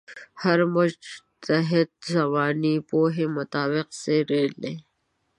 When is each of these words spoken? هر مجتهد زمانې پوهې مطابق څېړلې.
هر 0.43 0.59
مجتهد 0.75 1.89
زمانې 2.13 2.75
پوهې 2.89 3.25
مطابق 3.37 3.87
څېړلې. 4.01 4.73